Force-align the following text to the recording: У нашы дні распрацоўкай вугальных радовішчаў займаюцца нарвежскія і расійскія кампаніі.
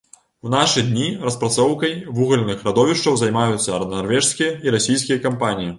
У 0.45 0.53
нашы 0.53 0.83
дні 0.87 1.09
распрацоўкай 1.25 1.93
вугальных 2.21 2.67
радовішчаў 2.69 3.21
займаюцца 3.25 3.83
нарвежскія 3.95 4.51
і 4.65 4.77
расійскія 4.77 5.25
кампаніі. 5.31 5.69